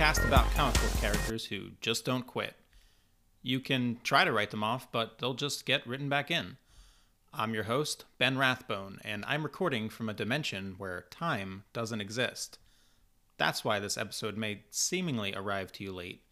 podcast 0.00 0.26
about 0.26 0.50
comic 0.52 0.74
book 0.80 0.98
characters 0.98 1.44
who 1.44 1.72
just 1.82 2.06
don't 2.06 2.26
quit. 2.26 2.54
You 3.42 3.60
can 3.60 3.98
try 4.02 4.24
to 4.24 4.32
write 4.32 4.50
them 4.50 4.64
off, 4.64 4.90
but 4.90 5.18
they'll 5.18 5.34
just 5.34 5.66
get 5.66 5.86
written 5.86 6.08
back 6.08 6.30
in. 6.30 6.56
I'm 7.34 7.52
your 7.52 7.64
host, 7.64 8.06
Ben 8.16 8.38
Rathbone, 8.38 9.00
and 9.04 9.26
I'm 9.28 9.42
recording 9.42 9.90
from 9.90 10.08
a 10.08 10.14
dimension 10.14 10.76
where 10.78 11.04
time 11.10 11.64
doesn't 11.74 12.00
exist. 12.00 12.58
That's 13.36 13.62
why 13.62 13.78
this 13.78 13.98
episode 13.98 14.38
may 14.38 14.62
seemingly 14.70 15.34
arrive 15.34 15.70
to 15.72 15.84
you 15.84 15.92
late, 15.92 16.22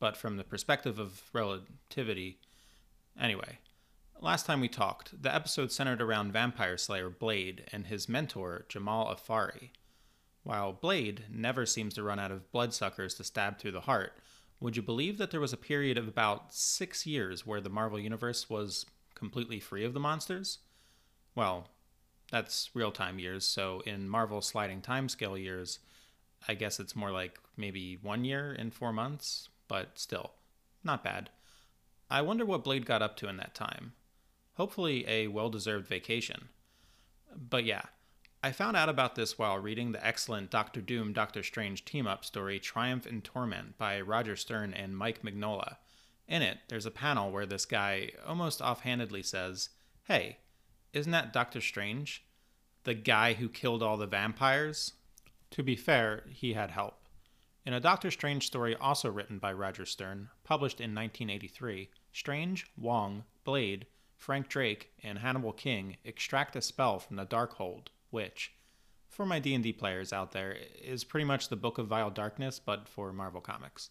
but 0.00 0.16
from 0.16 0.36
the 0.36 0.42
perspective 0.42 0.98
of 0.98 1.22
relativity. 1.32 2.40
Anyway, 3.20 3.60
last 4.20 4.46
time 4.46 4.60
we 4.60 4.68
talked, 4.68 5.22
the 5.22 5.32
episode 5.32 5.70
centered 5.70 6.02
around 6.02 6.32
vampire 6.32 6.76
slayer 6.76 7.08
Blade 7.08 7.66
and 7.70 7.86
his 7.86 8.08
mentor, 8.08 8.64
Jamal 8.68 9.14
Afari. 9.14 9.68
While 10.42 10.72
Blade 10.72 11.24
never 11.30 11.66
seems 11.66 11.94
to 11.94 12.02
run 12.02 12.18
out 12.18 12.32
of 12.32 12.50
bloodsuckers 12.50 13.14
to 13.14 13.24
stab 13.24 13.58
through 13.58 13.72
the 13.72 13.82
heart, 13.82 14.14
would 14.60 14.76
you 14.76 14.82
believe 14.82 15.18
that 15.18 15.30
there 15.30 15.40
was 15.40 15.52
a 15.52 15.56
period 15.56 15.98
of 15.98 16.08
about 16.08 16.52
six 16.54 17.06
years 17.06 17.46
where 17.46 17.60
the 17.60 17.70
Marvel 17.70 17.98
Universe 17.98 18.50
was 18.50 18.86
completely 19.14 19.60
free 19.60 19.84
of 19.84 19.94
the 19.94 20.00
monsters? 20.00 20.58
Well, 21.34 21.68
that's 22.30 22.70
real 22.74 22.90
time 22.92 23.18
years, 23.18 23.46
so 23.46 23.82
in 23.86 24.08
Marvel 24.08 24.40
sliding 24.40 24.80
timescale 24.80 25.40
years, 25.40 25.78
I 26.48 26.54
guess 26.54 26.80
it's 26.80 26.96
more 26.96 27.12
like 27.12 27.38
maybe 27.56 27.98
one 28.02 28.24
year 28.24 28.52
in 28.52 28.70
four 28.70 28.92
months, 28.92 29.48
but 29.68 29.98
still, 29.98 30.32
not 30.82 31.04
bad. 31.04 31.30
I 32.10 32.22
wonder 32.22 32.44
what 32.44 32.64
Blade 32.64 32.86
got 32.86 33.02
up 33.02 33.16
to 33.18 33.28
in 33.28 33.36
that 33.36 33.54
time. 33.54 33.92
Hopefully, 34.54 35.04
a 35.08 35.28
well 35.28 35.50
deserved 35.50 35.86
vacation. 35.86 36.48
But 37.34 37.64
yeah, 37.64 37.82
I 38.44 38.50
found 38.50 38.76
out 38.76 38.88
about 38.88 39.14
this 39.14 39.38
while 39.38 39.60
reading 39.60 39.92
the 39.92 40.04
excellent 40.04 40.50
Doctor 40.50 40.80
Doom 40.80 41.12
Doctor 41.12 41.44
Strange 41.44 41.84
team 41.84 42.08
up 42.08 42.24
story 42.24 42.58
Triumph 42.58 43.06
and 43.06 43.22
Torment 43.22 43.78
by 43.78 44.00
Roger 44.00 44.34
Stern 44.34 44.74
and 44.74 44.96
Mike 44.96 45.22
Mignola. 45.22 45.76
In 46.26 46.42
it, 46.42 46.58
there's 46.66 46.86
a 46.86 46.90
panel 46.90 47.30
where 47.30 47.46
this 47.46 47.64
guy 47.64 48.10
almost 48.26 48.60
offhandedly 48.60 49.22
says, 49.22 49.68
Hey, 50.08 50.38
isn't 50.92 51.12
that 51.12 51.32
Doctor 51.32 51.60
Strange? 51.60 52.24
The 52.82 52.94
guy 52.94 53.34
who 53.34 53.48
killed 53.48 53.80
all 53.80 53.96
the 53.96 54.08
vampires? 54.08 54.94
To 55.52 55.62
be 55.62 55.76
fair, 55.76 56.24
he 56.28 56.54
had 56.54 56.72
help. 56.72 57.06
In 57.64 57.72
a 57.72 57.78
Doctor 57.80 58.10
Strange 58.10 58.44
story 58.44 58.74
also 58.74 59.08
written 59.08 59.38
by 59.38 59.52
Roger 59.52 59.86
Stern, 59.86 60.30
published 60.42 60.80
in 60.80 60.92
1983, 60.92 61.90
Strange, 62.12 62.66
Wong, 62.76 63.22
Blade, 63.44 63.86
Frank 64.16 64.48
Drake, 64.48 64.90
and 65.00 65.20
Hannibal 65.20 65.52
King 65.52 65.98
extract 66.04 66.56
a 66.56 66.60
spell 66.60 66.98
from 66.98 67.14
the 67.14 67.24
Darkhold, 67.26 67.86
which, 68.12 68.52
for 69.08 69.26
my 69.26 69.38
D&D 69.38 69.72
players 69.74 70.12
out 70.12 70.32
there, 70.32 70.56
is 70.80 71.04
pretty 71.04 71.24
much 71.24 71.48
the 71.48 71.56
Book 71.56 71.78
of 71.78 71.88
Vile 71.88 72.10
Darkness 72.10 72.58
but 72.58 72.88
for 72.88 73.12
Marvel 73.12 73.40
Comics. 73.40 73.90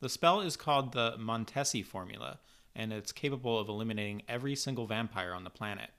The 0.00 0.08
spell 0.08 0.40
is 0.40 0.56
called 0.56 0.92
the 0.92 1.16
Montesi 1.18 1.84
formula, 1.84 2.40
and 2.74 2.92
it's 2.92 3.12
capable 3.12 3.58
of 3.58 3.68
eliminating 3.68 4.22
every 4.28 4.56
single 4.56 4.86
vampire 4.86 5.32
on 5.32 5.44
the 5.44 5.50
planet. 5.50 5.90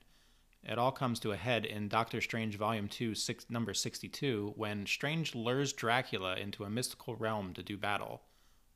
It 0.62 0.78
all 0.78 0.92
comes 0.92 1.20
to 1.20 1.32
a 1.32 1.36
head 1.36 1.64
in 1.64 1.88
Doctor 1.88 2.20
Strange 2.20 2.56
Volume 2.56 2.88
2, 2.88 3.14
six, 3.14 3.46
number 3.48 3.74
62, 3.74 4.54
when 4.56 4.86
Strange 4.86 5.34
lures 5.34 5.72
Dracula 5.72 6.36
into 6.36 6.64
a 6.64 6.70
mystical 6.70 7.16
realm 7.16 7.52
to 7.54 7.62
do 7.62 7.76
battle. 7.76 8.22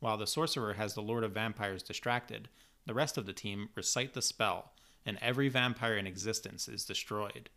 While 0.00 0.16
the 0.16 0.26
sorcerer 0.26 0.74
has 0.74 0.94
the 0.94 1.02
Lord 1.02 1.24
of 1.24 1.32
Vampires 1.32 1.82
distracted, 1.82 2.48
the 2.86 2.94
rest 2.94 3.16
of 3.16 3.26
the 3.26 3.32
team 3.32 3.70
recite 3.74 4.14
the 4.14 4.22
spell, 4.22 4.72
and 5.04 5.18
every 5.20 5.48
vampire 5.48 5.96
in 5.96 6.06
existence 6.06 6.68
is 6.68 6.84
destroyed, 6.84 7.48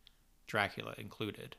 Dracula 0.51 0.94
included. 0.97 1.56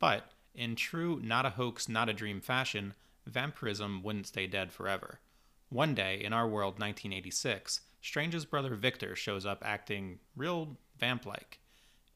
But, 0.00 0.32
in 0.52 0.74
true 0.74 1.20
not 1.22 1.46
a 1.46 1.50
hoax, 1.50 1.88
not 1.88 2.08
a 2.08 2.12
dream 2.12 2.40
fashion, 2.40 2.94
vampirism 3.24 4.02
wouldn't 4.02 4.26
stay 4.26 4.48
dead 4.48 4.72
forever. 4.72 5.20
One 5.68 5.94
day, 5.94 6.20
in 6.20 6.32
our 6.32 6.48
world 6.48 6.80
1986, 6.80 7.82
Strange's 8.02 8.44
brother 8.44 8.74
Victor 8.74 9.14
shows 9.14 9.46
up 9.46 9.62
acting 9.64 10.18
real 10.34 10.76
vamp 10.98 11.24
like. 11.24 11.60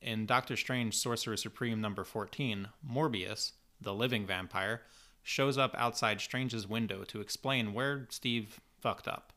In 0.02 0.26
Doctor 0.26 0.56
Strange 0.56 0.96
Sorcerer 0.96 1.36
Supreme 1.36 1.80
number 1.80 2.02
14, 2.02 2.70
Morbius, 2.84 3.52
the 3.80 3.94
living 3.94 4.26
vampire, 4.26 4.82
shows 5.22 5.56
up 5.56 5.76
outside 5.78 6.20
Strange's 6.20 6.66
window 6.66 7.04
to 7.04 7.20
explain 7.20 7.72
where 7.72 8.08
Steve 8.10 8.58
fucked 8.80 9.06
up. 9.06 9.32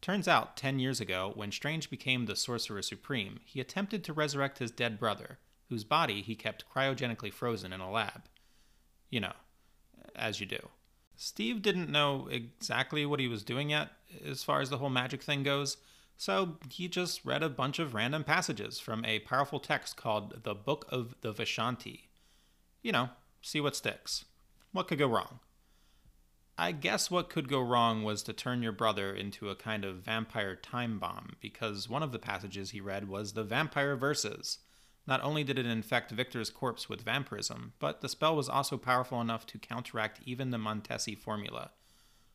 Turns 0.00 0.28
out, 0.28 0.56
10 0.56 0.78
years 0.78 1.00
ago, 1.00 1.32
when 1.34 1.50
Strange 1.50 1.90
became 1.90 2.26
the 2.26 2.36
Sorcerer 2.36 2.82
Supreme, 2.82 3.40
he 3.44 3.58
attempted 3.60 4.04
to 4.04 4.12
resurrect 4.12 4.60
his 4.60 4.70
dead 4.70 5.00
brother, 5.00 5.40
whose 5.68 5.84
body 5.84 6.22
he 6.22 6.34
kept 6.34 6.64
cryogenically 6.74 7.32
frozen 7.32 7.72
in 7.72 7.80
a 7.80 7.90
lab. 7.90 8.22
You 9.10 9.20
know, 9.20 9.32
as 10.14 10.40
you 10.40 10.46
do. 10.46 10.68
Steve 11.16 11.62
didn't 11.62 11.90
know 11.90 12.28
exactly 12.30 13.04
what 13.04 13.20
he 13.20 13.28
was 13.28 13.42
doing 13.42 13.70
yet, 13.70 13.90
as 14.24 14.44
far 14.44 14.60
as 14.60 14.70
the 14.70 14.78
whole 14.78 14.90
magic 14.90 15.22
thing 15.22 15.42
goes, 15.42 15.76
so 16.16 16.58
he 16.70 16.88
just 16.88 17.24
read 17.24 17.42
a 17.42 17.48
bunch 17.48 17.78
of 17.78 17.94
random 17.94 18.24
passages 18.24 18.78
from 18.78 19.04
a 19.04 19.20
powerful 19.20 19.60
text 19.60 19.96
called 19.96 20.42
the 20.42 20.54
Book 20.54 20.86
of 20.88 21.14
the 21.20 21.32
Vishanti. 21.32 22.08
You 22.82 22.92
know, 22.92 23.08
see 23.40 23.60
what 23.60 23.76
sticks. 23.76 24.24
What 24.72 24.88
could 24.88 24.98
go 24.98 25.08
wrong? 25.08 25.40
I 26.56 26.72
guess 26.72 27.08
what 27.08 27.30
could 27.30 27.48
go 27.48 27.60
wrong 27.60 28.02
was 28.02 28.24
to 28.24 28.32
turn 28.32 28.64
your 28.64 28.72
brother 28.72 29.14
into 29.14 29.48
a 29.48 29.54
kind 29.54 29.84
of 29.84 29.98
vampire 29.98 30.56
time 30.56 30.98
bomb, 30.98 31.36
because 31.40 31.88
one 31.88 32.02
of 32.02 32.10
the 32.10 32.18
passages 32.18 32.70
he 32.70 32.80
read 32.80 33.08
was 33.08 33.32
the 33.32 33.44
Vampire 33.44 33.94
Verses. 33.94 34.58
Not 35.08 35.24
only 35.24 35.42
did 35.42 35.58
it 35.58 35.64
infect 35.64 36.10
Victor's 36.10 36.50
corpse 36.50 36.90
with 36.90 37.00
vampirism, 37.00 37.72
but 37.78 38.02
the 38.02 38.10
spell 38.10 38.36
was 38.36 38.50
also 38.50 38.76
powerful 38.76 39.22
enough 39.22 39.46
to 39.46 39.58
counteract 39.58 40.20
even 40.26 40.50
the 40.50 40.58
Montesi 40.58 41.16
formula. 41.16 41.70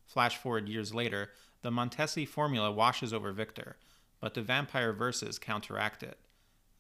Flash 0.08 0.38
forward 0.38 0.68
years 0.68 0.92
later, 0.92 1.30
the 1.62 1.70
Montesi 1.70 2.28
formula 2.28 2.72
washes 2.72 3.14
over 3.14 3.32
Victor, 3.32 3.76
but 4.20 4.34
the 4.34 4.42
vampire 4.42 4.92
verses 4.92 5.38
counteract 5.38 6.02
it. 6.02 6.18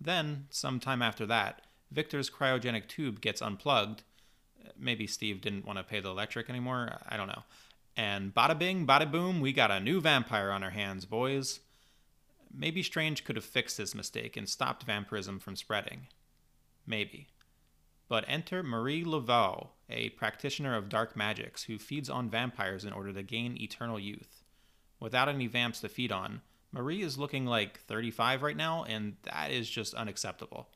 Then, 0.01 0.47
some 0.49 0.79
time 0.79 1.03
after 1.03 1.27
that, 1.27 1.61
Victor's 1.91 2.27
cryogenic 2.27 2.87
tube 2.87 3.21
gets 3.21 3.39
unplugged. 3.39 4.01
Maybe 4.75 5.05
Steve 5.05 5.41
didn't 5.41 5.67
want 5.67 5.77
to 5.77 5.83
pay 5.83 5.99
the 5.99 6.09
electric 6.09 6.49
anymore, 6.49 6.97
I 7.07 7.17
don't 7.17 7.27
know. 7.27 7.43
And 7.95 8.33
bada 8.33 8.57
bing, 8.57 8.87
bada 8.87 9.09
boom, 9.11 9.41
we 9.41 9.53
got 9.53 9.69
a 9.69 9.79
new 9.79 10.01
vampire 10.01 10.49
on 10.49 10.63
our 10.63 10.71
hands, 10.71 11.05
boys. 11.05 11.59
Maybe 12.55 12.83
Strange 12.83 13.23
could 13.23 13.35
have 13.35 13.45
fixed 13.45 13.77
his 13.77 13.95
mistake 13.95 14.37
and 14.37 14.47
stopped 14.47 14.83
vampirism 14.83 15.39
from 15.39 15.55
spreading. 15.55 16.07
Maybe. 16.85 17.29
But 18.07 18.25
enter 18.27 18.61
Marie 18.61 19.03
Laveau, 19.03 19.69
a 19.89 20.09
practitioner 20.09 20.75
of 20.75 20.89
dark 20.89 21.15
magics 21.15 21.63
who 21.63 21.79
feeds 21.79 22.09
on 22.09 22.29
vampires 22.29 22.85
in 22.85 22.93
order 22.93 23.11
to 23.11 23.23
gain 23.23 23.57
eternal 23.59 23.99
youth. 23.99 24.43
Without 24.99 25.29
any 25.29 25.47
vamps 25.47 25.81
to 25.81 25.89
feed 25.89 26.11
on, 26.11 26.41
Marie 26.71 27.01
is 27.01 27.17
looking 27.17 27.45
like 27.45 27.79
35 27.79 28.43
right 28.43 28.57
now, 28.57 28.83
and 28.83 29.15
that 29.23 29.51
is 29.51 29.69
just 29.69 29.93
unacceptable. 29.93 30.69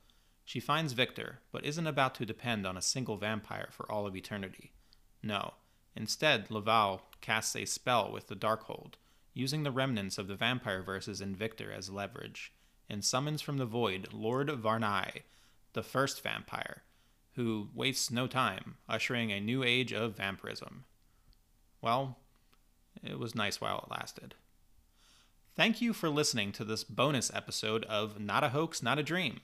She 0.46 0.60
finds 0.60 0.94
Victor, 0.94 1.40
but 1.52 1.66
isn't 1.66 1.88
about 1.88 2.16
to 2.16 2.26
depend 2.26 2.66
on 2.66 2.78
a 2.78 2.82
single 2.82 3.18
vampire 3.18 3.70
for 3.72 3.92
all 3.92 4.08
of 4.08 4.16
eternity. 4.16 4.74
No. 5.22 5.56
Instead, 5.96 6.50
Laveau 6.50 7.02
casts 7.22 7.56
a 7.56 7.66
spell 7.66 8.12
with 8.12 8.28
the 8.28 8.36
Darkhold, 8.36 8.94
using 9.38 9.64
the 9.64 9.72
remnants 9.72 10.18
of 10.18 10.28
the 10.28 10.36
vampire 10.36 10.82
verses 10.82 11.22
in 11.22 11.36
Victor 11.36 11.72
as 11.72 11.90
leverage, 11.90 12.52
and 12.90 13.06
summons 13.06 13.42
from 13.42 13.58
the 13.58 13.66
void 13.66 14.08
Lord 14.12 14.48
Varnae, 14.50 15.22
the 15.74 15.84
first 15.84 16.24
vampire, 16.24 16.84
who 17.36 17.70
wastes 17.76 18.10
no 18.10 18.26
time, 18.26 18.78
ushering 18.90 19.32
a 19.32 19.40
new 19.40 19.64
age 19.64 19.94
of 19.94 20.18
vampirism. 20.18 20.86
Well, 21.82 22.18
it 23.04 23.20
was 23.20 23.36
nice 23.36 23.62
while 23.62 23.80
it 23.80 23.92
lasted. 23.92 24.34
Thank 25.56 25.82
you 25.82 25.94
for 25.94 26.10
listening 26.10 26.52
to 26.54 26.64
this 26.64 26.84
bonus 26.84 27.32
episode 27.34 27.84
of 27.86 28.20
Not 28.20 28.44
a 28.44 28.50
Hoax, 28.50 28.82
Not 28.82 29.00
a 29.00 29.04
Dream. 29.04 29.42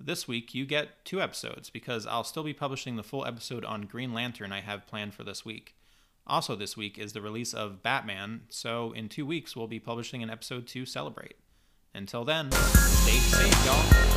This 0.00 0.28
week 0.28 0.54
you 0.54 0.64
get 0.64 1.04
two 1.04 1.20
episodes 1.20 1.70
because 1.70 2.06
I'll 2.06 2.24
still 2.24 2.44
be 2.44 2.52
publishing 2.52 2.96
the 2.96 3.02
full 3.02 3.24
episode 3.24 3.64
on 3.64 3.82
Green 3.82 4.12
Lantern 4.12 4.52
I 4.52 4.60
have 4.60 4.86
planned 4.86 5.14
for 5.14 5.24
this 5.24 5.44
week. 5.44 5.74
Also, 6.28 6.54
this 6.54 6.76
week 6.76 6.98
is 6.98 7.14
the 7.14 7.22
release 7.22 7.54
of 7.54 7.82
Batman, 7.82 8.42
so 8.50 8.92
in 8.92 9.08
two 9.08 9.24
weeks 9.24 9.56
we'll 9.56 9.66
be 9.66 9.80
publishing 9.80 10.22
an 10.22 10.28
episode 10.28 10.66
to 10.66 10.84
celebrate. 10.84 11.36
Until 11.94 12.24
then, 12.24 12.52
stay 12.52 13.18
safe, 13.18 13.64
y'all. 13.64 14.08